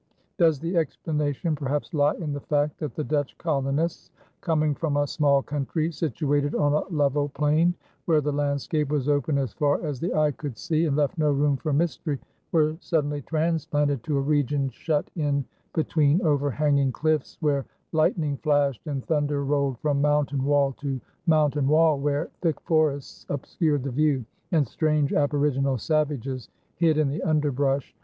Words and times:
Does 0.39 0.59
the 0.59 0.77
explanation 0.77 1.55
perhaps 1.55 1.93
lie 1.93 2.15
in 2.15 2.33
the 2.33 2.39
fact 2.39 2.79
that 2.79 2.95
the 2.95 3.03
Dutch 3.03 3.37
colonists, 3.37 4.09
coming 4.41 4.73
from 4.73 4.97
a 4.97 5.05
small 5.05 5.43
country 5.43 5.91
situated 5.91 6.55
on 6.55 6.73
a 6.73 6.87
level 6.89 7.29
plain 7.29 7.75
where 8.05 8.19
the 8.19 8.31
landscape 8.31 8.89
was 8.89 9.07
open 9.07 9.37
as 9.37 9.53
far 9.53 9.79
as 9.85 9.99
the 9.99 10.11
eye 10.15 10.31
could 10.31 10.57
see, 10.57 10.85
and 10.87 10.95
left 10.95 11.19
no 11.19 11.31
room 11.31 11.55
for 11.55 11.71
mystery, 11.71 12.17
were 12.51 12.75
suddenly 12.79 13.21
transplanted 13.21 14.01
to 14.03 14.17
a 14.17 14.21
region 14.21 14.71
shut 14.71 15.07
in 15.15 15.45
between 15.71 16.19
overhanging 16.23 16.91
cliffs 16.91 17.37
where 17.39 17.67
lightning 17.91 18.37
flashed 18.37 18.87
and 18.87 19.05
thunder 19.05 19.45
rolled 19.45 19.77
from 19.81 20.01
mountain 20.01 20.43
wall 20.43 20.73
to 20.73 20.99
mountain 21.27 21.67
wall, 21.67 21.99
where 21.99 22.31
thick 22.41 22.59
forests 22.61 23.27
obscured 23.29 23.83
the 23.83 23.91
view, 23.91 24.25
and 24.51 24.67
strange 24.67 25.13
aboriginal 25.13 25.77
savages 25.77 26.49
hid 26.73 26.97
in 26.97 27.07
the 27.07 27.21
underbrush? 27.21 27.95